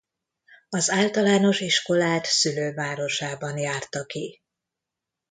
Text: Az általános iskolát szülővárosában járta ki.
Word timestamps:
Az 0.69 0.89
általános 0.89 1.59
iskolát 1.59 2.25
szülővárosában 2.25 3.57
járta 3.57 4.05
ki. 4.05 4.41